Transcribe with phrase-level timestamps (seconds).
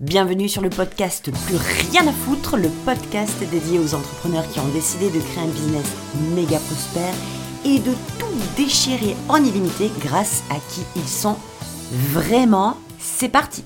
[0.00, 4.68] Bienvenue sur le podcast Plus rien à foutre, le podcast dédié aux entrepreneurs qui ont
[4.72, 5.86] décidé de créer un business
[6.34, 7.14] méga prospère
[7.64, 8.26] et de tout
[8.56, 11.36] déchirer en illimité grâce à qui ils sont
[11.92, 12.76] vraiment.
[12.98, 13.62] C'est parti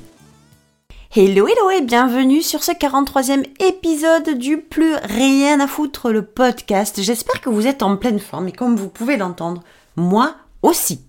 [1.17, 7.01] Hello hello et bienvenue sur ce 43e épisode du Plus rien à foutre, le podcast.
[7.01, 9.63] J'espère que vous êtes en pleine forme et comme vous pouvez l'entendre,
[9.97, 11.08] moi aussi.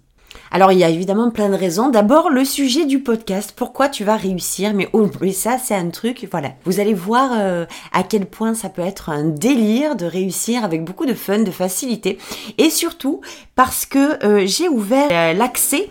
[0.51, 1.89] Alors il y a évidemment plein de raisons.
[1.89, 4.73] D'abord le sujet du podcast, pourquoi tu vas réussir?
[4.73, 6.53] Mais oh, mais ça c'est un truc, voilà.
[6.65, 10.83] Vous allez voir euh, à quel point ça peut être un délire de réussir avec
[10.83, 12.17] beaucoup de fun, de facilité.
[12.57, 13.21] Et surtout
[13.55, 15.89] parce que euh, j'ai ouvert euh, l'accès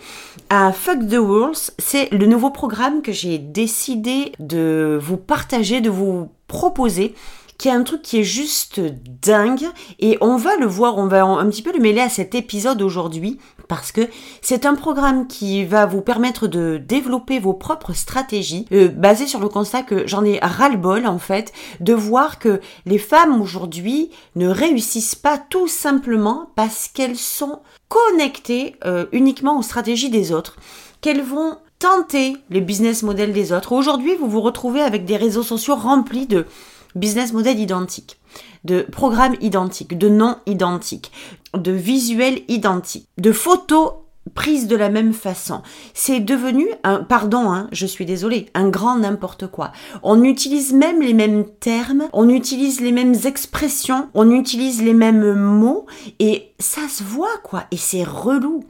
[0.51, 1.57] à Fuck the World.
[1.79, 7.15] C'est le nouveau programme que j'ai décidé de vous partager, de vous proposer
[7.59, 8.81] qui est un truc qui est juste
[9.23, 9.67] dingue
[9.99, 12.81] et on va le voir, on va un petit peu le mêler à cet épisode
[12.81, 14.09] aujourd'hui parce que
[14.41, 19.41] c'est un programme qui va vous permettre de développer vos propres stratégies euh, basées sur
[19.41, 24.49] le constat que j'en ai ras-le-bol en fait de voir que les femmes aujourd'hui ne
[24.49, 30.57] réussissent pas tout simplement parce qu'elles sont connectées euh, uniquement aux stratégies des autres,
[31.01, 33.73] qu'elles vont tenter les business models des autres.
[33.73, 36.47] Aujourd'hui, vous vous retrouvez avec des réseaux sociaux remplis de
[36.95, 38.19] business models identiques,
[38.65, 41.13] de programmes identiques, de noms identiques,
[41.55, 43.93] de visuels identiques, de photos
[44.35, 45.63] prises de la même façon.
[45.95, 49.73] C'est devenu un, pardon, hein, je suis désolée, un grand n'importe quoi.
[50.03, 55.35] On utilise même les mêmes termes, on utilise les mêmes expressions, on utilise les mêmes
[55.35, 55.87] mots
[56.19, 57.65] et ça se voit quoi.
[57.71, 58.65] Et c'est relou.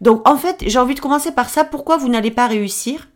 [0.00, 1.64] Donc en fait, j'ai envie de commencer par ça.
[1.64, 3.08] Pourquoi vous n'allez pas réussir?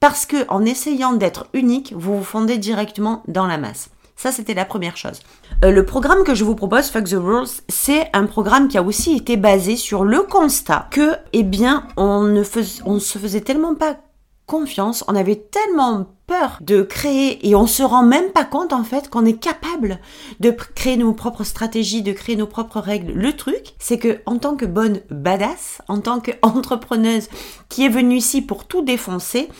[0.00, 3.88] Parce que en essayant d'être unique, vous vous fondez directement dans la masse.
[4.24, 5.20] Ça, c'était la première chose.
[5.66, 8.82] Euh, le programme que je vous propose, Fuck the Rules, c'est un programme qui a
[8.82, 13.98] aussi été basé sur le constat que, eh bien, on ne se faisait tellement pas
[14.46, 18.82] confiance, on avait tellement peur de créer et on se rend même pas compte en
[18.82, 19.98] fait qu'on est capable
[20.40, 23.12] de créer nos propres stratégies, de créer nos propres règles.
[23.12, 27.28] Le truc, c'est que en tant que bonne badass, en tant qu'entrepreneuse
[27.68, 29.50] qui est venue ici pour tout défoncer,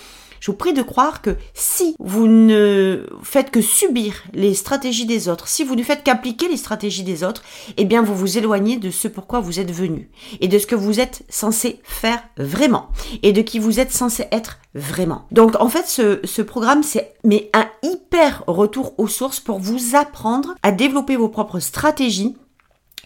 [0.44, 5.30] je vous prie de croire que si vous ne faites que subir les stratégies des
[5.30, 7.42] autres, si vous ne faites qu'appliquer les stratégies des autres,
[7.78, 10.10] eh bien vous vous éloignez de ce pourquoi vous êtes venu
[10.42, 12.90] et de ce que vous êtes censé faire vraiment
[13.22, 15.24] et de qui vous êtes censé être vraiment.
[15.30, 19.96] Donc en fait ce, ce programme c'est mais un hyper retour aux sources pour vous
[19.96, 22.36] apprendre à développer vos propres stratégies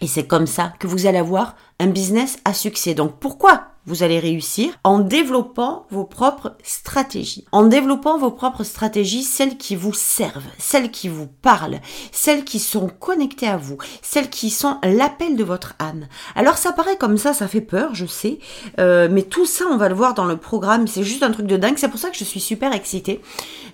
[0.01, 2.93] et c'est comme ça que vous allez avoir un business à succès.
[2.93, 7.45] Donc pourquoi vous allez réussir en développant vos propres stratégies.
[7.51, 11.79] En développant vos propres stratégies, celles qui vous servent, celles qui vous parlent,
[12.11, 16.05] celles qui sont connectées à vous, celles qui sont l'appel de votre âme.
[16.35, 18.37] Alors ça paraît comme ça, ça fait peur, je sais,
[18.79, 20.87] euh, mais tout ça, on va le voir dans le programme.
[20.87, 21.77] C'est juste un truc de dingue.
[21.77, 23.21] C'est pour ça que je suis super excitée.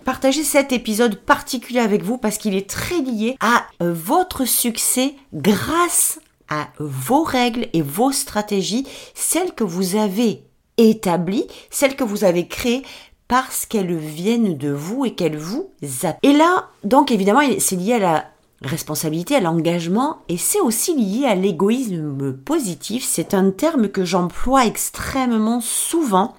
[0.05, 5.15] Partagez cet épisode particulier avec vous parce qu'il est très lié à euh, votre succès
[5.33, 6.19] grâce
[6.49, 10.43] à vos règles et vos stratégies, celles que vous avez
[10.77, 12.83] établies, celles que vous avez créées
[13.27, 15.71] parce qu'elles viennent de vous et qu'elles vous
[16.03, 16.19] appellent.
[16.23, 18.25] Et là, donc évidemment, c'est lié à la
[18.61, 23.03] responsabilité, à l'engagement, et c'est aussi lié à l'égoïsme positif.
[23.03, 26.35] C'est un terme que j'emploie extrêmement souvent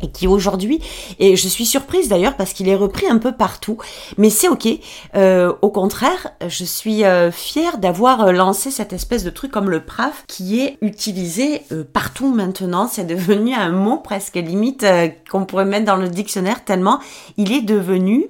[0.00, 0.80] et qui aujourd'hui,
[1.18, 3.78] et je suis surprise d'ailleurs parce qu'il est repris un peu partout,
[4.16, 4.68] mais c'est ok.
[5.16, 9.70] Euh, au contraire, je suis euh, fière d'avoir euh, lancé cette espèce de truc comme
[9.70, 12.88] le PRAF qui est utilisé partout maintenant.
[12.88, 14.86] C'est devenu un mot presque limite
[15.30, 17.00] qu'on pourrait mettre dans le dictionnaire tellement
[17.36, 18.26] il est devenu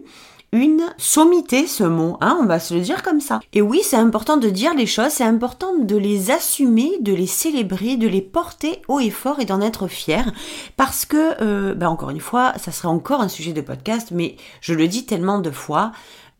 [0.52, 3.40] une sommité ce mot, hein, on va se le dire comme ça.
[3.52, 7.26] Et oui, c'est important de dire les choses, c'est important de les assumer, de les
[7.26, 10.32] célébrer, de les porter haut et fort et d'en être fier,
[10.76, 14.36] parce que, euh, ben encore une fois, ça serait encore un sujet de podcast, mais
[14.60, 15.92] je le dis tellement de fois,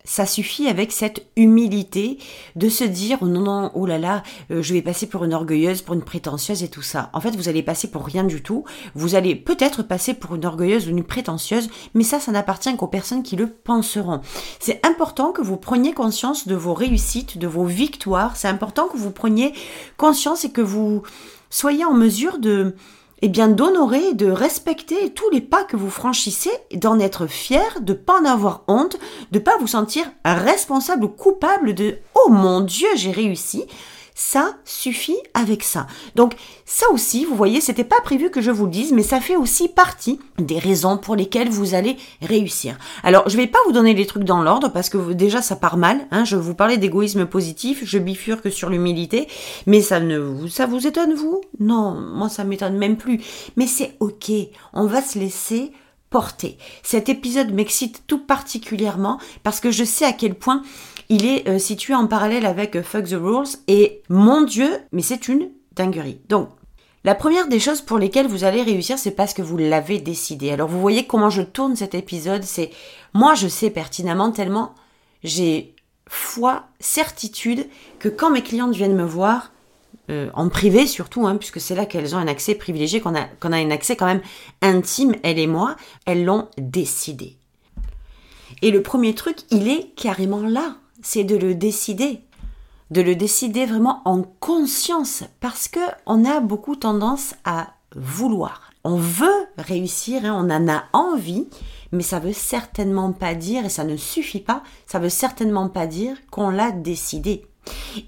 [0.05, 2.19] ça suffit avec cette humilité
[2.57, 5.83] de se dire non non oh là là euh, je vais passer pour une orgueilleuse
[5.83, 7.11] pour une prétentieuse et tout ça.
[7.13, 8.65] En fait vous allez passer pour rien du tout.
[8.95, 12.87] Vous allez peut-être passer pour une orgueilleuse ou une prétentieuse mais ça ça n'appartient qu'aux
[12.87, 14.21] personnes qui le penseront.
[14.61, 18.37] C'est important que vous preniez conscience de vos réussites de vos victoires.
[18.37, 19.53] C'est important que vous preniez
[19.97, 21.03] conscience et que vous
[21.51, 22.75] soyez en mesure de
[23.21, 27.93] eh bien d'honorer, de respecter tous les pas que vous franchissez, d'en être fier, de
[27.93, 28.99] pas en avoir honte,
[29.33, 33.65] de pas vous sentir responsable ou coupable de oh mon Dieu j'ai réussi.
[34.21, 35.87] Ça suffit avec ça.
[36.17, 36.35] Donc
[36.67, 39.37] ça aussi, vous voyez, c'était pas prévu que je vous le dise, mais ça fait
[39.37, 42.77] aussi partie des raisons pour lesquelles vous allez réussir.
[43.05, 45.77] Alors je vais pas vous donner les trucs dans l'ordre parce que déjà ça part
[45.77, 46.09] mal.
[46.11, 49.29] Hein, je vous parlais d'égoïsme positif, je bifurque sur l'humilité,
[49.67, 51.41] mais ça ne vous, ça vous étonne vous?
[51.61, 53.21] Non, moi ça m'étonne même plus.
[53.55, 54.33] Mais c'est ok,
[54.73, 55.71] on va se laisser
[56.11, 56.59] porter.
[56.83, 60.65] Cet épisode m'excite tout particulièrement parce que je sais à quel point
[61.09, 65.03] il est euh, situé en parallèle avec euh, Fuck the Rules et mon Dieu, mais
[65.03, 66.21] c'est une dinguerie.
[66.29, 66.51] Donc,
[67.05, 70.51] la première des choses pour lesquelles vous allez réussir, c'est parce que vous l'avez décidé.
[70.51, 72.71] Alors vous voyez comment je tourne cet épisode, c'est
[73.15, 74.75] moi je sais pertinemment tellement
[75.23, 75.75] j'ai
[76.09, 77.67] foi, certitude
[77.99, 79.53] que quand mes clientes viennent me voir,
[80.11, 83.25] euh, en privé surtout, hein, puisque c'est là qu'elles ont un accès privilégié, qu'on a,
[83.41, 84.23] qu'on a un accès quand même
[84.63, 85.77] intime, elle et moi,
[86.07, 87.37] elles l'ont décidé.
[88.63, 92.21] Et le premier truc, il est carrément là, c'est de le décider,
[92.91, 98.71] de le décider vraiment en conscience, parce que on a beaucoup tendance à vouloir.
[98.85, 101.49] On veut réussir, on en a envie,
[101.93, 105.87] mais ça veut certainement pas dire, et ça ne suffit pas, ça veut certainement pas
[105.87, 107.47] dire qu'on l'a décidé.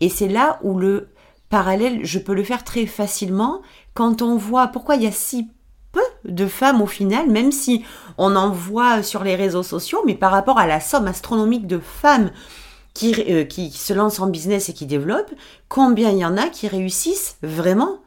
[0.00, 1.08] Et c'est là où le
[1.48, 3.60] parallèle, je peux le faire très facilement
[3.94, 5.48] quand on voit pourquoi il y a si
[5.92, 7.84] peu de femmes au final, même si
[8.16, 11.78] on en voit sur les réseaux sociaux, mais par rapport à la somme astronomique de
[11.78, 12.30] femmes
[12.94, 15.34] qui, euh, qui se lancent en business et qui développent,
[15.68, 18.00] combien il y en a qui réussissent vraiment?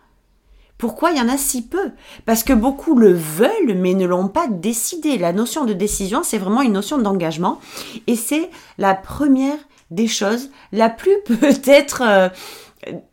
[0.78, 1.92] Pourquoi il y en a si peu?
[2.26, 5.18] Parce que beaucoup le veulent mais ne l'ont pas décidé.
[5.18, 7.60] La notion de décision, c'est vraiment une notion d'engagement.
[8.08, 9.58] Et c'est la première
[9.92, 12.30] des choses, la plus peut-être euh,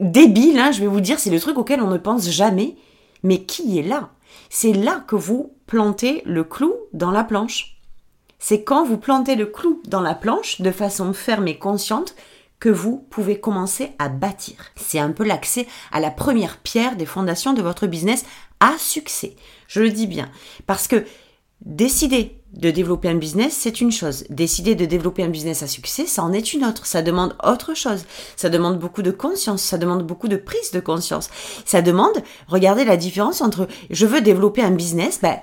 [0.00, 2.76] débile, hein, je vais vous dire, c'est le truc auquel on ne pense jamais,
[3.22, 4.10] mais qui est là?
[4.48, 7.79] C'est là que vous plantez le clou dans la planche.
[8.40, 12.16] C'est quand vous plantez le clou dans la planche de façon ferme et consciente
[12.58, 14.56] que vous pouvez commencer à bâtir.
[14.76, 18.24] C'est un peu l'accès à la première pierre des fondations de votre business
[18.58, 19.36] à succès.
[19.68, 20.30] Je le dis bien.
[20.66, 21.04] Parce que
[21.64, 24.24] décider de développer un business, c'est une chose.
[24.30, 26.86] Décider de développer un business à succès, ça en est une autre.
[26.86, 28.04] Ça demande autre chose.
[28.36, 29.62] Ça demande beaucoup de conscience.
[29.62, 31.30] Ça demande beaucoup de prise de conscience.
[31.64, 35.38] Ça demande, regardez la différence entre je veux développer un business, ben,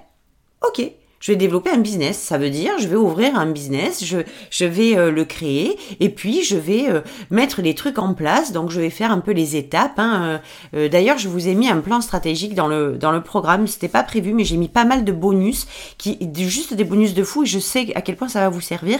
[0.67, 2.17] ok, je vais développer un business.
[2.17, 4.19] Ça veut dire, je vais ouvrir un business, je,
[4.49, 8.51] je vais euh, le créer, et puis je vais euh, mettre les trucs en place.
[8.51, 9.97] Donc, je vais faire un peu les étapes.
[9.97, 10.41] Hein.
[10.73, 13.67] Euh, d'ailleurs, je vous ai mis un plan stratégique dans le dans le programme.
[13.67, 15.67] C'était pas prévu, mais j'ai mis pas mal de bonus,
[15.97, 17.43] qui juste des bonus de fou.
[17.43, 18.99] Et je sais à quel point ça va vous servir.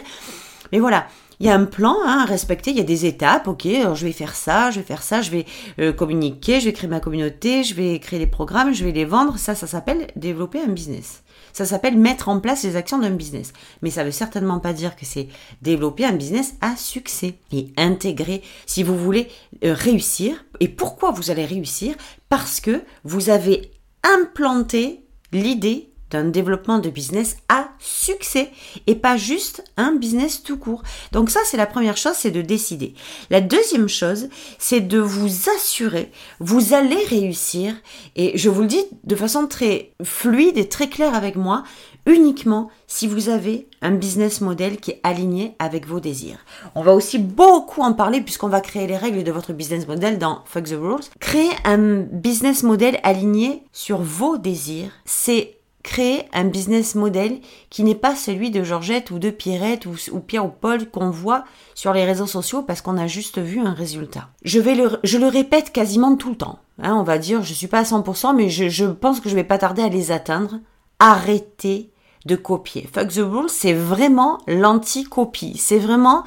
[0.72, 1.08] Mais voilà,
[1.40, 3.96] il y a un plan hein, à respecter, il y a des étapes, ok, alors
[3.96, 7.00] je vais faire ça, je vais faire ça, je vais communiquer, je vais créer ma
[7.00, 10.68] communauté, je vais créer des programmes, je vais les vendre, ça, ça s'appelle développer un
[10.68, 11.24] business.
[11.57, 13.51] Ça s'appelle mettre en place les actions d'un business.
[13.81, 15.27] Mais ça veut certainement pas dire que c'est
[15.63, 19.27] développer un business à succès et intégrer si vous voulez
[19.63, 20.45] euh, réussir.
[20.59, 21.95] Et pourquoi vous allez réussir?
[22.30, 23.71] Parce que vous avez
[24.04, 28.51] implanté l'idée d'un développement de business à succès
[28.88, 30.83] et pas juste un business tout court.
[31.12, 32.94] Donc ça, c'est la première chose, c'est de décider.
[33.30, 37.75] La deuxième chose, c'est de vous assurer, vous allez réussir,
[38.15, 41.63] et je vous le dis de façon très fluide et très claire avec moi,
[42.06, 46.39] uniquement si vous avez un business model qui est aligné avec vos désirs.
[46.74, 50.18] On va aussi beaucoup en parler puisqu'on va créer les règles de votre business model
[50.18, 51.03] dans Fuck the Rules.
[51.19, 55.56] Créer un business model aligné sur vos désirs, c'est
[55.88, 57.39] créer un business model
[57.69, 61.45] qui n'est pas celui de Georgette ou de Pierrette ou, Pierre ou Paul qu'on voit
[61.75, 64.28] sur les réseaux sociaux parce qu'on a juste vu un résultat.
[64.44, 66.60] Je, vais le, je le répète quasiment tout le temps.
[66.84, 69.45] Hein, on va dire, je suis pas à 100%, mais je, pense que je vais
[69.45, 70.60] pas tarder à les atteindre.
[71.00, 71.89] Arrêtez
[72.25, 72.89] de copier.
[72.94, 75.56] Fuck the rules, c'est vraiment l'anti-copie.
[75.58, 76.25] C'est vraiment,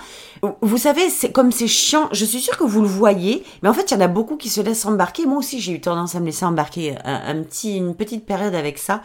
[0.62, 2.08] vous savez, c'est comme c'est chiant.
[2.12, 4.38] Je suis sûre que vous le voyez, mais en fait, il y en a beaucoup
[4.38, 5.26] qui se laissent embarquer.
[5.26, 8.78] Moi aussi, j'ai eu tendance à me laisser embarquer un petit, une petite période avec
[8.78, 9.02] ça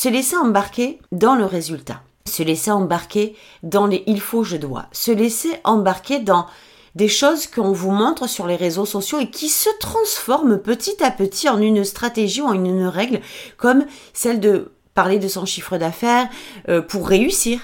[0.00, 4.86] se laisser embarquer dans le résultat, se laisser embarquer dans les il faut, je dois,
[4.92, 6.46] se laisser embarquer dans
[6.94, 11.10] des choses qu'on vous montre sur les réseaux sociaux et qui se transforment petit à
[11.10, 13.20] petit en une stratégie ou en une règle,
[13.58, 16.30] comme celle de parler de son chiffre d'affaires
[16.70, 17.60] euh, pour réussir.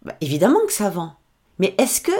[0.00, 1.12] Bah, évidemment que ça vend.
[1.58, 2.12] Mais est-ce que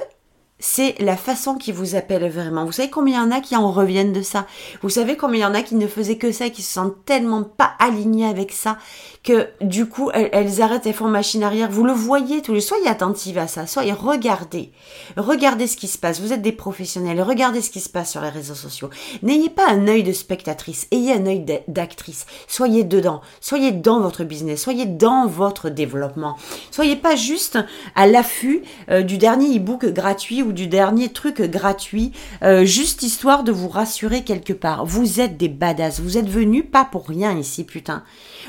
[0.59, 2.65] c'est la façon qui vous appelle vraiment.
[2.65, 4.47] Vous savez combien il y en a qui en reviennent de ça?
[4.81, 7.05] Vous savez combien il y en a qui ne faisaient que ça, qui se sentent
[7.05, 8.79] tellement pas alignés avec ça,
[9.23, 11.71] que du coup elles, arrêtent, elles font machine arrière.
[11.71, 14.73] Vous le voyez tous les soyez attentive à ça, soyez regardez.
[15.19, 16.21] Regardez ce qui se passe.
[16.21, 18.89] Vous êtes des professionnels, regardez ce qui se passe sur les réseaux sociaux.
[19.23, 22.25] N'ayez pas un œil de spectatrice, ayez un œil d'actrice.
[22.49, 26.37] Soyez dedans, soyez dans votre business, soyez dans votre développement.
[26.71, 27.59] Soyez pas juste
[27.95, 32.12] à l'affût euh, du dernier e-book gratuit du dernier truc gratuit,
[32.43, 34.85] euh, juste histoire de vous rassurer quelque part.
[34.85, 38.03] Vous êtes des badass, vous êtes venus pas pour rien ici, putain.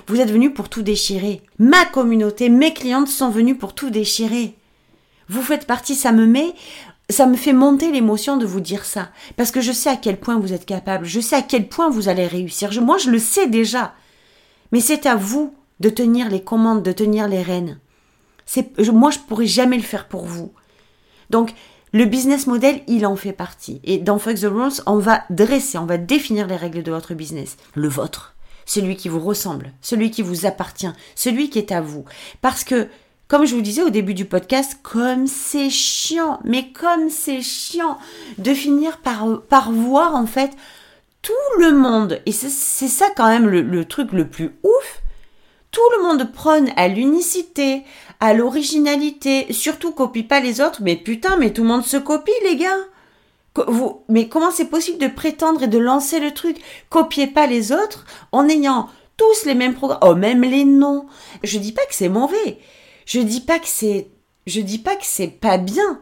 [0.08, 1.42] Vous êtes venus pour tout déchirer.
[1.60, 4.56] Ma communauté, mes clientes sont venues pour tout déchirer.
[5.30, 6.54] Vous faites partie, ça me met,
[7.10, 9.10] ça me fait monter l'émotion de vous dire ça.
[9.36, 11.90] Parce que je sais à quel point vous êtes capable, je sais à quel point
[11.90, 12.70] vous allez réussir.
[12.82, 13.94] moi, je le sais déjà.
[14.72, 17.80] Mais c'est à vous de tenir les commandes, de tenir les rênes.
[18.46, 20.54] C'est, moi, je pourrais jamais le faire pour vous.
[21.30, 21.54] Donc,
[21.98, 23.82] le business model, il en fait partie.
[23.84, 27.16] Et dans Fuck the Rules, on va dresser, on va définir les règles de votre
[27.16, 27.58] business.
[27.74, 28.36] Le vôtre.
[28.68, 32.06] Celui qui vous ressemble, celui qui vous appartient, celui qui est à vous.
[32.40, 32.88] Parce que,
[33.28, 37.98] comme je vous disais au début du podcast, comme c'est chiant, mais comme c'est chiant
[38.38, 40.52] de finir par, par voir en fait
[41.24, 45.02] tout le monde, et c'est ça quand même le truc le plus ouf,
[45.78, 47.84] tout le monde prône à l'unicité,
[48.20, 52.32] à l'originalité, surtout copie pas les autres, mais putain, mais tout le monde se copie,
[52.44, 52.80] les gars.
[53.68, 56.58] Vous, mais comment c'est possible de prétendre et de lancer le truc?
[56.90, 61.06] Copiez pas les autres en ayant tous les mêmes programmes, oh même les noms.
[61.44, 62.58] Je dis pas que c'est mauvais.
[63.06, 64.08] Je dis pas que c'est,
[64.48, 66.02] je dis pas que c'est pas bien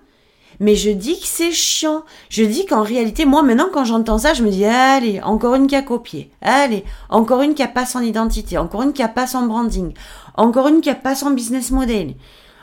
[0.60, 2.04] mais je dis que c'est chiant.
[2.30, 5.68] Je dis qu'en réalité, moi maintenant quand j'entends ça, je me dis allez, encore une
[5.68, 6.32] qui a copié.
[6.42, 9.94] Allez, encore une qui a pas son identité, encore une qui a pas son branding,
[10.36, 12.16] encore une qui a pas son business model,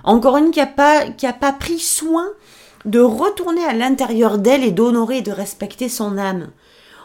[0.04, 2.26] encore une qui a pas qui a pas pris soin
[2.84, 6.48] de retourner à l'intérieur d'elle et d'honorer et de respecter son âme.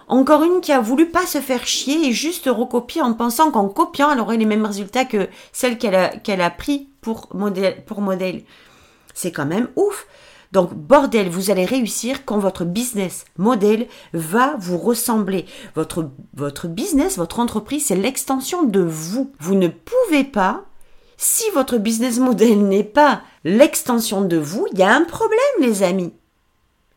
[0.10, 3.67] Encore une qui a voulu pas se faire chier et juste recopier en pensant qu'en
[3.67, 7.84] copiant, elle aurait les mêmes résultats que celle qu'elle a, qu'elle a pris pour modèle,
[7.86, 8.44] pour modèle.
[9.13, 10.08] C'est quand même ouf.
[10.51, 15.46] Donc, bordel, vous allez réussir quand votre business model va vous ressembler.
[15.75, 19.32] Votre, business, votre entreprise, c'est l'extension de vous.
[19.39, 20.66] Vous ne pouvez pas,
[21.18, 25.84] si votre business model n'est pas l'extension de vous, il y a un problème, les
[25.84, 26.13] amis.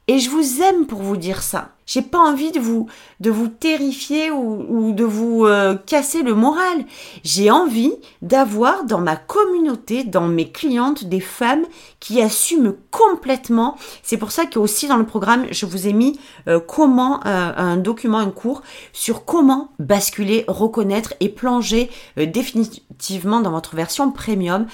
[0.06, 1.70] Et je vous aime pour vous dire ça.
[1.90, 2.86] J'ai pas envie de vous
[3.18, 6.84] de vous terrifier ou, de vous euh, casser le moral.
[7.24, 7.92] J'ai envie
[8.22, 11.64] d'avoir dans ma communauté, dans mes clientes, des femmes
[11.98, 13.76] qui assument complètement.
[14.04, 17.52] C'est pour ça que aussi dans le programme, je vous ai mis euh, comment euh,
[17.56, 24.66] un document, un cours sur comment basculer, reconnaître et plonger définitivement dans votre version premium,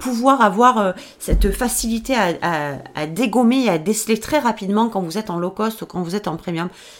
[0.00, 5.16] pouvoir avoir cette facilité à, à, à dégommer et à déceler très rapidement quand vous
[5.16, 6.55] êtes en low cost ou quand vous êtes en premium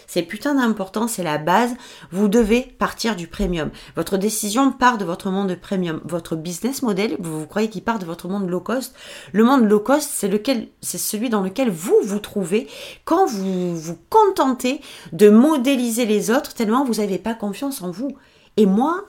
[0.07, 1.75] c'est putain d'important, c'est la base.
[2.11, 3.69] Vous devez partir du premium.
[3.95, 6.01] Votre décision part de votre monde premium.
[6.05, 8.95] Votre business model, vous, vous croyez qu'il part de votre monde low cost?
[9.31, 12.67] Le monde low cost, c'est lequel, c'est celui dans lequel vous vous trouvez
[13.05, 18.15] quand vous vous contentez de modéliser les autres tellement vous n'avez pas confiance en vous.
[18.57, 19.05] Et moi,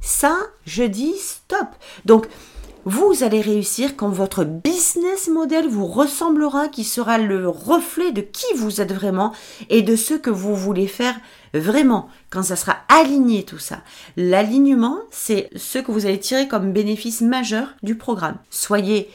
[0.00, 1.68] ça, je dis stop.
[2.04, 2.26] Donc,
[2.84, 8.46] vous allez réussir quand votre business model vous ressemblera, qui sera le reflet de qui
[8.56, 9.32] vous êtes vraiment
[9.68, 11.18] et de ce que vous voulez faire
[11.52, 13.80] vraiment, quand ça sera aligné tout ça.
[14.16, 18.38] L'alignement, c'est ce que vous allez tirer comme bénéfice majeur du programme.
[18.50, 19.10] Soyez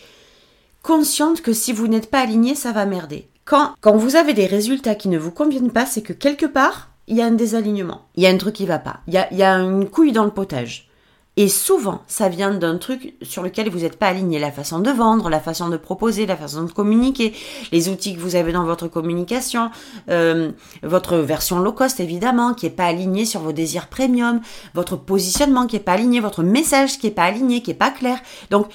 [0.84, 3.28] consciente que si vous n'êtes pas aligné, ça va merder.
[3.46, 6.90] Quand, quand vous avez des résultats qui ne vous conviennent pas, c'est que quelque part,
[7.08, 8.08] il y a un désalignement.
[8.16, 9.02] Il y a un truc qui va pas.
[9.08, 10.90] Il y a, il y a une couille dans le potage.
[11.38, 14.40] Et souvent, ça vient d'un truc sur lequel vous n'êtes pas aligné.
[14.40, 17.34] La façon de vendre, la façon de proposer, la façon de communiquer,
[17.74, 19.70] les outils que vous avez dans votre communication,
[20.10, 20.52] euh,
[20.82, 24.40] votre version low cost évidemment, qui est pas alignée sur vos désirs premium,
[24.74, 27.92] votre positionnement qui est pas aligné, votre message qui est pas aligné, qui est pas
[27.92, 28.20] clair.
[28.50, 28.68] Donc,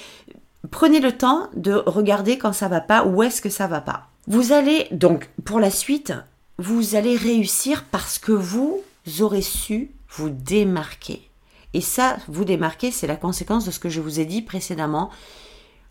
[0.69, 4.07] prenez le temps de regarder quand ça va pas, où est-ce que ça va pas.
[4.27, 6.13] Vous allez, donc, pour la suite,
[6.59, 8.83] vous allez réussir parce que vous
[9.19, 11.30] aurez su vous démarquer.
[11.73, 15.09] Et ça, vous démarquez, c'est la conséquence de ce que je vous ai dit précédemment.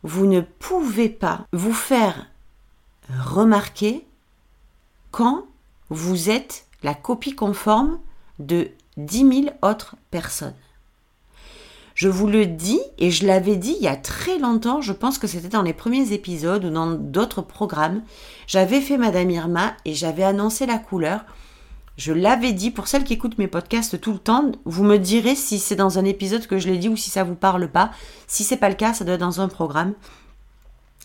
[0.02, 2.26] Vous ne pouvez pas vous faire
[3.08, 4.06] remarquer
[5.10, 5.46] quand
[5.88, 7.98] vous êtes la copie conforme
[8.38, 10.54] de 10 000 autres personnes.
[11.94, 15.18] Je vous le dis, et je l'avais dit il y a très longtemps, je pense
[15.18, 18.02] que c'était dans les premiers épisodes ou dans d'autres programmes,
[18.46, 21.26] j'avais fait Madame Irma et j'avais annoncé la couleur.
[22.00, 25.34] Je l'avais dit, pour celles qui écoutent mes podcasts tout le temps, vous me direz
[25.34, 27.90] si c'est dans un épisode que je l'ai dit ou si ça vous parle pas.
[28.26, 29.92] Si c'est pas le cas, ça doit être dans un programme.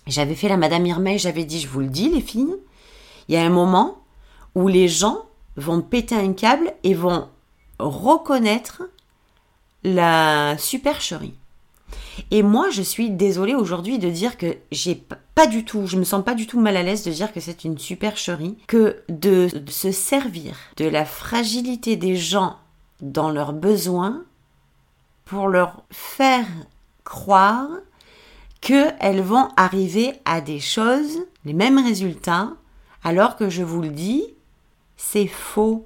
[0.07, 2.55] J'avais fait la Madame Irma j'avais dit, je vous le dis les filles,
[3.27, 4.03] il y a un moment
[4.55, 5.25] où les gens
[5.57, 7.27] vont péter un câble et vont
[7.77, 8.83] reconnaître
[9.83, 11.35] la supercherie.
[12.31, 15.03] Et moi, je suis désolée aujourd'hui de dire que j'ai
[15.35, 17.39] pas du tout, je me sens pas du tout mal à l'aise de dire que
[17.39, 22.57] c'est une supercherie, que de se servir de la fragilité des gens
[23.01, 24.23] dans leurs besoins
[25.25, 26.45] pour leur faire
[27.03, 27.67] croire
[28.61, 32.53] qu'elles vont arriver à des choses, les mêmes résultats,
[33.03, 34.23] alors que je vous le dis,
[34.97, 35.85] c'est faux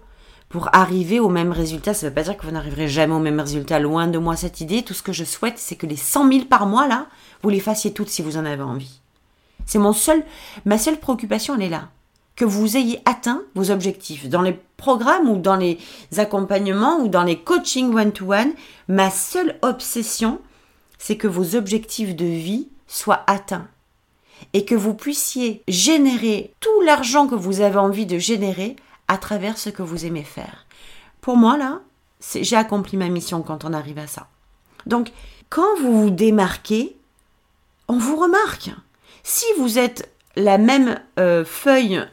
[0.50, 1.94] pour arriver au même résultat.
[1.94, 3.80] Ça ne veut pas dire que vous n'arriverez jamais au même résultat.
[3.80, 4.84] Loin de moi cette idée.
[4.84, 7.08] Tout ce que je souhaite, c'est que les 100 000 par mois, là,
[7.44, 9.00] vous les fassiez toutes si vous en avez envie.
[9.66, 10.24] C'est mon seul,
[10.66, 11.90] ma seule préoccupation, elle est là.
[12.36, 14.28] Que vous ayez atteint vos objectifs.
[14.28, 15.78] Dans les programmes ou dans les
[16.18, 18.54] accompagnements ou dans les coachings one-to-one,
[18.88, 20.40] ma seule obsession,
[20.98, 23.68] c'est que vos objectifs de vie soient atteints
[24.54, 28.76] et que vous puissiez générer tout l'argent que vous avez envie de générer
[29.10, 30.66] à travers ce que vous aimez faire.
[31.20, 31.82] Pour moi, là,
[32.34, 34.28] j'ai accompli ma mission quand on arrive à ça.
[34.86, 35.12] Donc,
[35.50, 36.96] quand vous vous démarquez,
[37.90, 38.70] on vous remarque.
[39.24, 42.06] Si vous êtes la même euh, feuille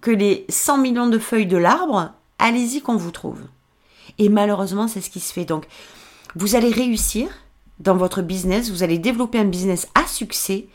[0.00, 3.42] que les 100 millions de feuilles de l'arbre, allez-y qu'on vous trouve.
[4.18, 5.44] Et malheureusement, c'est ce qui se fait.
[5.44, 5.66] Donc,
[6.34, 7.28] vous allez réussir
[7.78, 10.66] dans votre business, vous allez développer un business à succès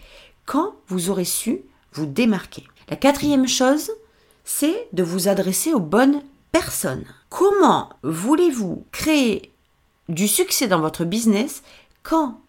[0.45, 1.61] quand vous aurez su
[1.93, 2.63] vous démarquer.
[2.89, 3.91] La quatrième chose,
[4.43, 6.21] c'est de vous adresser aux bonnes
[6.51, 7.05] personnes.
[7.29, 9.51] Comment voulez-vous créer
[10.09, 11.63] du succès dans votre business
[12.03, 12.39] quand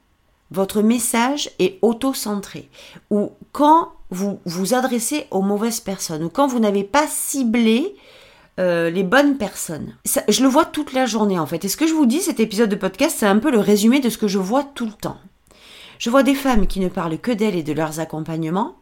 [0.50, 2.68] votre message est auto-centré
[3.10, 7.96] ou quand vous vous adressez aux mauvaises personnes ou quand vous n'avez pas ciblé
[8.60, 9.96] euh, les bonnes personnes?
[10.28, 11.64] je le vois toute la journée en fait.
[11.64, 14.00] Et ce que je vous dis, cet épisode de podcast, c'est un peu le résumé
[14.00, 15.18] de ce que je vois tout le temps.
[15.98, 18.76] Je vois des femmes qui ne parlent que d'elles et de leurs accompagnements.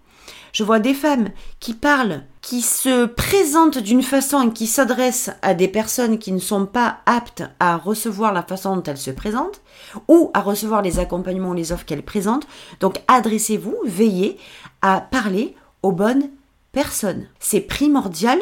[0.53, 5.55] Je vois des femmes qui parlent, qui se présentent d'une façon et qui s'adressent à
[5.55, 9.63] des personnes qui ne sont pas aptes à recevoir la façon dont elles se présentent
[10.09, 12.47] ou à recevoir les accompagnements ou les offres qu'elles présentent.
[12.81, 14.37] Donc adressez-vous, veillez
[14.83, 16.29] à parler aux bonnes
[16.73, 17.27] personnes.
[17.39, 18.41] C'est primordial,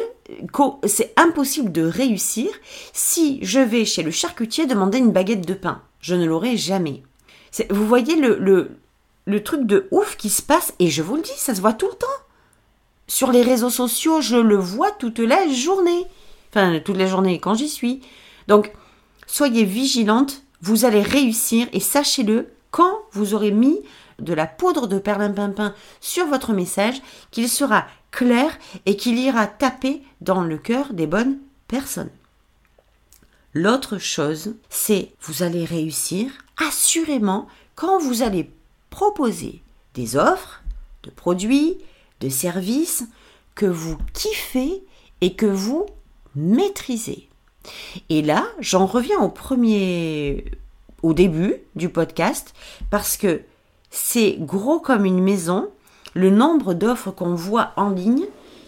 [0.85, 2.49] c'est impossible de réussir
[2.91, 5.81] si je vais chez le charcutier demander une baguette de pain.
[6.01, 7.03] Je ne l'aurai jamais.
[7.69, 8.80] Vous voyez le, le,
[9.31, 11.73] le truc de ouf qui se passe, et je vous le dis, ça se voit
[11.73, 12.07] tout le temps.
[13.07, 16.05] Sur les réseaux sociaux, je le vois toute la journée.
[16.49, 18.01] Enfin, toute la journée quand j'y suis.
[18.49, 18.73] Donc,
[19.27, 23.79] soyez vigilante, vous allez réussir, et sachez-le, quand vous aurez mis
[24.19, 28.51] de la poudre de perlimpinpin sur votre message, qu'il sera clair
[28.85, 32.11] et qu'il ira taper dans le cœur des bonnes personnes.
[33.53, 38.51] L'autre chose, c'est vous allez réussir assurément quand vous allez
[38.91, 39.63] proposer
[39.95, 40.61] des offres
[41.01, 41.79] de produits,
[42.19, 43.05] de services
[43.55, 44.83] que vous kiffez
[45.21, 45.87] et que vous
[46.35, 47.27] maîtrisez.
[48.09, 50.45] Et là, j'en reviens au premier,
[51.01, 52.53] au début du podcast,
[52.91, 53.41] parce que
[53.89, 55.69] c'est gros comme une maison,
[56.13, 58.25] le nombre d'offres qu'on voit en ligne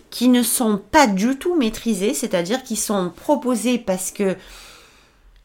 [0.10, 4.36] qui ne sont pas du tout maîtrisées, c'est-à-dire qui sont proposées parce que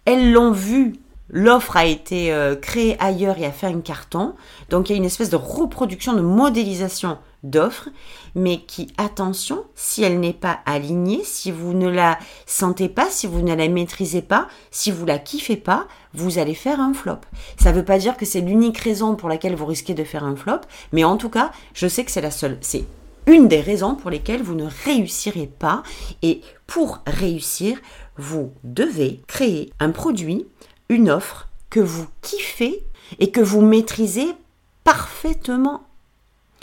[0.05, 0.95] elles l'ont vu
[1.31, 4.35] l'offre a été euh, créée ailleurs et a fait un carton.
[4.71, 7.89] Donc il y a une espèce de reproduction, de modélisation d'offres,
[8.35, 13.27] mais qui, attention, si elle n'est pas alignée, si vous ne la sentez pas, si
[13.27, 17.21] vous ne la maîtrisez pas, si vous la kiffez pas, vous allez faire un flop.
[17.61, 20.25] Ça ne veut pas dire que c'est l'unique raison pour laquelle vous risquez de faire
[20.25, 20.61] un flop,
[20.93, 22.59] mais en tout cas, je sais que c'est la seule.
[22.61, 22.85] C'est
[23.29, 25.83] une des raisons pour lesquelles vous ne réussirez pas.
[26.23, 27.79] Et pour réussir,
[28.17, 30.47] vous devez créer un produit
[30.89, 32.85] une offre que vous kiffez
[33.19, 34.35] et que vous maîtrisez
[34.85, 35.83] parfaitement.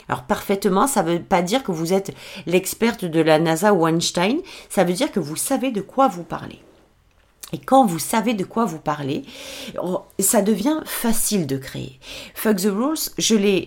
[0.08, 2.14] Alors parfaitement, ça ne veut pas dire que vous êtes
[2.46, 6.22] l'experte de la NASA ou Einstein, ça veut dire que vous savez de quoi vous
[6.22, 6.60] parlez.
[7.52, 9.24] Et quand vous savez de quoi vous parlez,
[10.18, 11.98] ça devient facile de créer.
[12.34, 13.66] Fuck the rules, je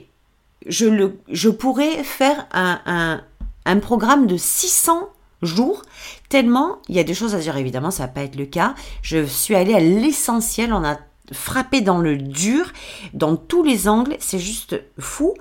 [0.68, 3.24] je le, je pourrais faire un, un,
[3.66, 5.10] un programme de 600
[5.42, 5.84] jours,
[6.30, 8.76] tellement il y a des choses à dire, évidemment, ça va pas être le cas.
[9.02, 10.98] Je suis allée à l'essentiel, on a
[11.32, 12.72] frappé dans le dur,
[13.14, 15.34] dans tous les angles, c'est juste fou.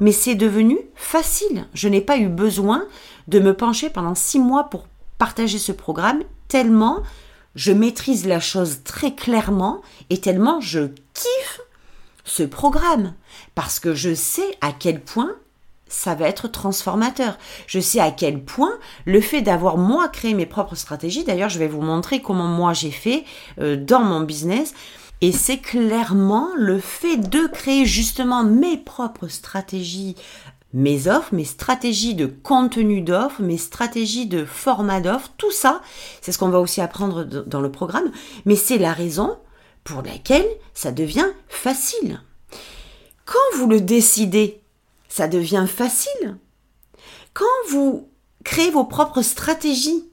[0.00, 1.66] Mais c'est devenu facile.
[1.74, 2.84] Je n'ai pas eu besoin
[3.26, 4.86] de me pencher pendant six mois pour
[5.18, 7.02] partager ce programme, tellement
[7.54, 11.60] je maîtrise la chose très clairement et tellement je kiffe
[12.24, 13.14] ce programme.
[13.56, 15.34] Parce que je sais à quel point
[15.88, 17.38] ça va être transformateur.
[17.66, 21.58] Je sais à quel point le fait d'avoir moi créé mes propres stratégies, d'ailleurs je
[21.58, 23.24] vais vous montrer comment moi j'ai fait
[23.60, 24.74] euh, dans mon business,
[25.20, 30.14] et c'est clairement le fait de créer justement mes propres stratégies,
[30.72, 35.80] mes offres, mes stratégies de contenu d'offres, mes stratégies de format d'offres, tout ça,
[36.20, 38.10] c'est ce qu'on va aussi apprendre dans le programme,
[38.44, 39.38] mais c'est la raison
[39.82, 42.20] pour laquelle ça devient facile.
[43.24, 44.60] Quand vous le décidez,
[45.18, 46.38] ça devient facile.
[47.34, 48.08] Quand vous
[48.44, 50.08] créez vos propres stratégies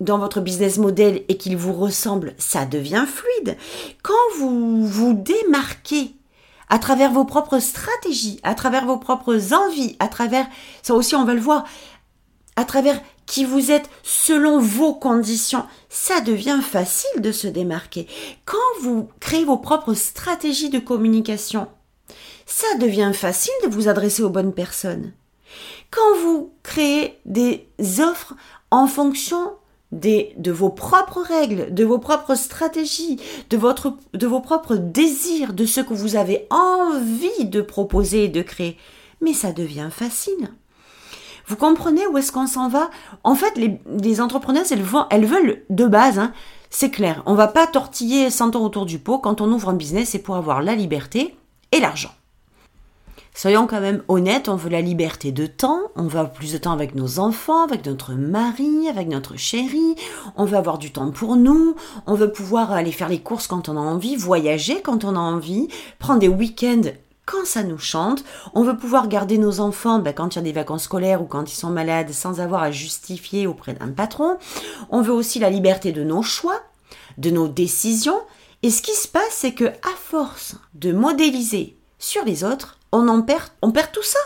[0.00, 3.56] dans votre business model et qu'il vous ressemble, ça devient fluide.
[4.02, 6.16] Quand vous vous démarquez
[6.68, 10.48] à travers vos propres stratégies, à travers vos propres envies, à travers,
[10.82, 11.64] ça aussi on va le voir,
[12.56, 18.08] à travers qui vous êtes selon vos conditions, ça devient facile de se démarquer.
[18.44, 21.68] Quand vous créez vos propres stratégies de communication,
[22.50, 25.12] ça devient facile de vous adresser aux bonnes personnes.
[25.90, 27.66] Quand vous créez des
[28.00, 28.34] offres
[28.70, 29.52] en fonction
[29.92, 35.94] de vos propres règles, de vos propres stratégies, de, vos propres désirs, de ce que
[35.94, 38.76] vous avez envie de proposer et de créer.
[39.20, 40.50] Mais ça devient facile.
[41.46, 42.90] Vous comprenez où est-ce qu'on s'en va?
[43.24, 46.32] En fait, les, entrepreneuses, elles, veulent de base, hein,
[46.68, 49.18] c'est clair, on va pas tortiller 100 ans autour du pot.
[49.18, 51.36] Quand on ouvre un business, c'est pour avoir la liberté
[51.72, 52.10] et l'argent.
[53.34, 56.72] Soyons quand même honnêtes, on veut la liberté de temps, on veut plus de temps
[56.72, 59.94] avec nos enfants, avec notre mari, avec notre chéri,
[60.36, 63.68] on veut avoir du temps pour nous, on veut pouvoir aller faire les courses quand
[63.68, 66.90] on a envie, voyager quand on a envie, prendre des week-ends
[67.24, 70.44] quand ça nous chante, on veut pouvoir garder nos enfants ben, quand il y a
[70.44, 74.36] des vacances scolaires ou quand ils sont malades sans avoir à justifier auprès d'un patron,
[74.90, 76.60] on veut aussi la liberté de nos choix,
[77.18, 78.20] de nos décisions,
[78.62, 83.08] et ce qui se passe, c'est que à force de modéliser sur les autres, on
[83.08, 84.18] en perd, on perd tout ça.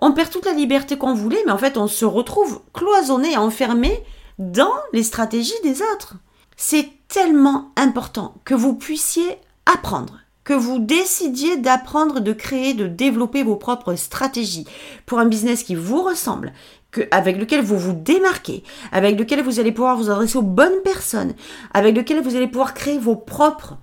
[0.00, 4.02] On perd toute la liberté qu'on voulait, mais en fait, on se retrouve cloisonné, enfermé
[4.38, 6.16] dans les stratégies des autres.
[6.56, 13.42] C'est tellement important que vous puissiez apprendre, que vous décidiez d'apprendre, de créer, de développer
[13.42, 14.66] vos propres stratégies
[15.06, 16.52] pour un business qui vous ressemble,
[16.90, 18.62] que, avec lequel vous vous démarquez,
[18.92, 21.34] avec lequel vous allez pouvoir vous adresser aux bonnes personnes,
[21.72, 23.78] avec lequel vous allez pouvoir créer vos propres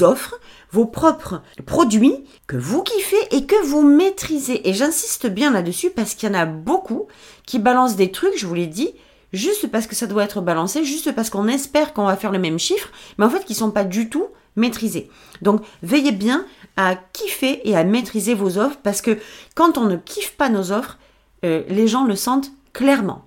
[0.00, 0.38] offres,
[0.70, 4.68] vos propres produits que vous kiffez et que vous maîtrisez.
[4.68, 7.06] Et j'insiste bien là-dessus parce qu'il y en a beaucoup
[7.46, 8.92] qui balancent des trucs, je vous l'ai dit,
[9.32, 12.38] juste parce que ça doit être balancé, juste parce qu'on espère qu'on va faire le
[12.38, 15.10] même chiffre, mais en fait qui sont pas du tout maîtrisés.
[15.42, 19.18] Donc veillez bien à kiffer et à maîtriser vos offres parce que
[19.54, 20.98] quand on ne kiffe pas nos offres,
[21.44, 23.26] euh, les gens le sentent clairement.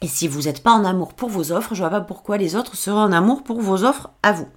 [0.00, 2.56] Et si vous n'êtes pas en amour pour vos offres, je vois pas pourquoi les
[2.56, 4.48] autres seraient en amour pour vos offres à vous.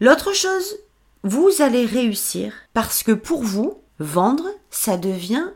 [0.00, 0.78] L'autre chose,
[1.22, 5.46] vous allez réussir parce que pour vous, vendre, ça devient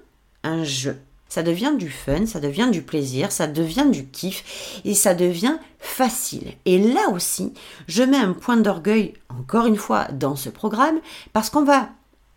[0.43, 0.97] un jeu.
[1.29, 5.57] Ça devient du fun, ça devient du plaisir, ça devient du kiff et ça devient
[5.81, 6.53] facile.
[6.65, 7.53] Et là aussi,
[7.89, 11.01] je mets un point d'orgueil, encore une fois, dans ce programme
[11.33, 11.89] parce qu'on va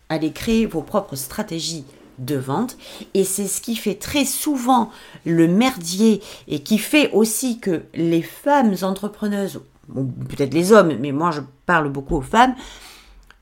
[0.09, 1.85] aller créer vos propres stratégies
[2.17, 2.77] de vente
[3.13, 4.91] et c'est ce qui fait très souvent
[5.25, 9.61] le merdier et qui fait aussi que les femmes entrepreneuses
[9.93, 12.55] peut-être les hommes, mais moi je parle beaucoup aux femmes,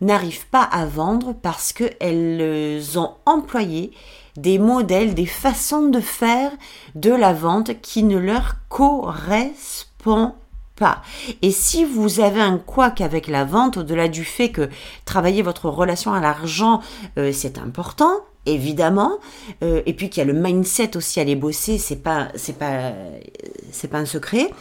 [0.02, 3.92] n'arrivent pas à vendre parce qu'elles ont employé
[4.38, 6.52] des modèles, des façons de faire
[6.96, 10.34] de la vente qui ne leur correspondent
[10.76, 11.02] pas.
[11.42, 14.70] Et si vous avez un couac avec la vente, au-delà du fait que
[15.06, 16.82] travailler votre relation à l'argent,
[17.18, 18.12] euh, c'est important,
[18.46, 19.18] évidemment,
[19.64, 22.28] euh, et puis qu'il y a le mindset aussi à les bosser, c'est pas,
[22.60, 22.94] pas,
[23.72, 24.52] c'est pas un secret.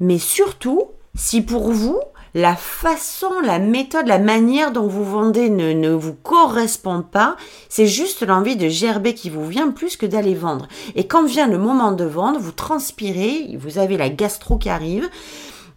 [0.00, 0.82] Mais surtout,
[1.14, 2.00] si pour vous,
[2.34, 7.36] la façon, la méthode, la manière dont vous vendez ne, vous correspond pas,
[7.68, 10.68] c'est juste l'envie de gerber qui vous vient plus que d'aller vendre.
[10.94, 15.08] Et quand vient le moment de vendre, vous transpirez, vous avez la gastro qui arrive,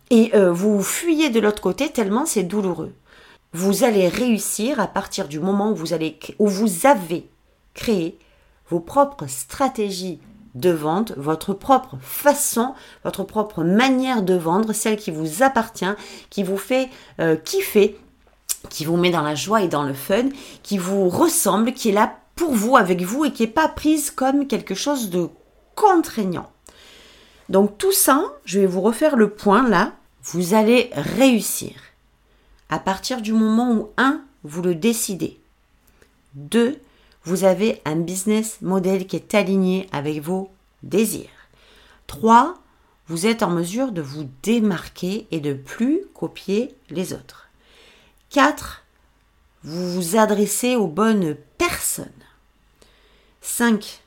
[0.09, 2.93] et euh, vous fuyez de l'autre côté tellement c'est douloureux.
[3.53, 7.27] Vous allez réussir à partir du moment où vous, allez, où vous avez
[7.73, 8.17] créé
[8.69, 10.19] vos propres stratégies
[10.55, 15.85] de vente, votre propre façon, votre propre manière de vendre, celle qui vous appartient,
[16.29, 17.97] qui vous fait euh, kiffer,
[18.69, 20.29] qui vous met dans la joie et dans le fun,
[20.63, 24.11] qui vous ressemble, qui est là pour vous, avec vous et qui n'est pas prise
[24.11, 25.29] comme quelque chose de
[25.75, 26.49] contraignant.
[27.49, 31.73] Donc tout ça, je vais vous refaire le point là, vous allez réussir.
[32.69, 35.39] À partir du moment où, un, vous le décidez,
[36.33, 36.79] deux,
[37.23, 40.51] vous avez un business model qui est aligné avec vos
[40.83, 41.29] désirs.
[42.07, 42.57] 3.
[43.07, 47.49] Vous êtes en mesure de vous démarquer et de plus copier les autres.
[48.31, 48.83] 4.
[49.63, 52.07] Vous vous adressez aux bonnes personnes.
[53.41, 54.01] 5.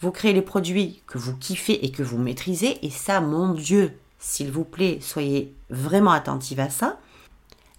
[0.00, 2.84] Vous créez les produits que vous kiffez et que vous maîtrisez.
[2.84, 7.00] Et ça, mon Dieu, s'il vous plaît, soyez vraiment attentifs à ça.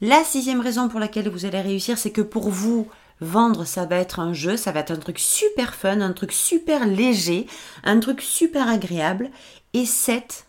[0.02, 2.90] La sixième raison pour laquelle vous allez réussir, c'est que pour vous,
[3.22, 6.32] Vendre, ça va être un jeu, ça va être un truc super fun, un truc
[6.32, 7.48] super léger,
[7.84, 9.30] un truc super agréable.
[9.74, 10.48] Et 7,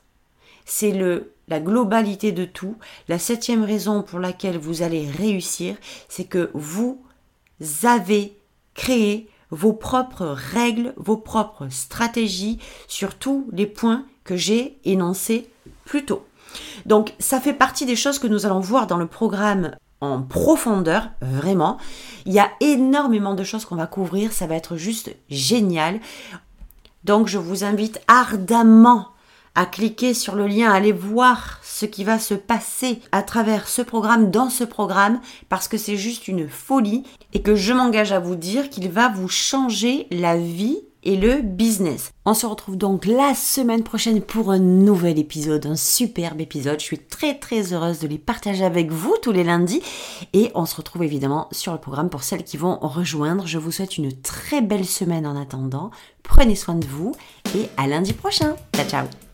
[0.65, 2.77] c'est le la globalité de tout.
[3.09, 5.77] La septième raison pour laquelle vous allez réussir,
[6.09, 7.03] c'est que vous
[7.85, 8.37] avez
[8.75, 15.49] créé vos propres règles, vos propres stratégies sur tous les points que j'ai énoncés
[15.85, 16.27] plus tôt.
[16.85, 19.77] Donc ça fait partie des choses que nous allons voir dans le programme
[20.29, 21.79] profondeur, vraiment.
[22.25, 26.01] Il y a énormément de choses qu'on va couvrir, ça va être juste génial.
[27.05, 29.09] Donc je vous invite ardemment
[29.55, 33.81] à cliquer sur le lien, aller voir ce qui va se passer à travers ce
[33.81, 38.21] programme, dans ce programme, parce que c'est juste une folie et que je m'engage à
[38.21, 42.13] vous dire qu'il va vous changer la vie et le business.
[42.25, 46.81] On se retrouve donc la semaine prochaine pour un nouvel épisode, un superbe épisode.
[46.81, 49.83] Je suis très très heureuse de les partager avec vous tous les lundis
[50.33, 53.47] et on se retrouve évidemment sur le programme pour celles qui vont rejoindre.
[53.47, 55.91] Je vous souhaite une très belle semaine en attendant.
[56.25, 57.15] Prenez soin de vous
[57.57, 58.57] et à lundi prochain.
[58.75, 59.26] Ciao ciao